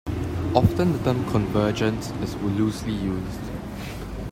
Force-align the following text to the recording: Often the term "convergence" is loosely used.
Often 0.55 0.93
the 0.93 0.99
term 1.03 1.23
"convergence" 1.29 2.09
is 2.23 2.35
loosely 2.37 2.91
used. 2.91 3.39